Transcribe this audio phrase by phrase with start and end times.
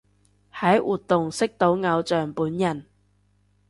[0.51, 2.87] 喺活動識到偶像本人